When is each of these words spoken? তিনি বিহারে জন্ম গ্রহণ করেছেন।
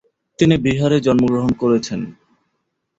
তিনি 0.39 0.55
বিহারে 0.57 0.97
জন্ম 0.99 1.23
গ্রহণ 1.25 1.51
করেছেন। 1.53 1.99